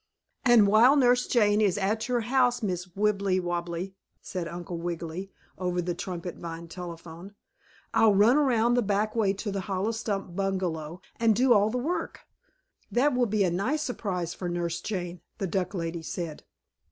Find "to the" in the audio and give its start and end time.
9.33-9.61